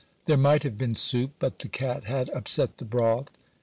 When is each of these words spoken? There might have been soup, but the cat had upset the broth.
There 0.25 0.35
might 0.35 0.63
have 0.63 0.79
been 0.79 0.95
soup, 0.95 1.33
but 1.37 1.59
the 1.59 1.67
cat 1.67 2.05
had 2.05 2.29
upset 2.31 2.79
the 2.79 2.85
broth. 2.85 3.29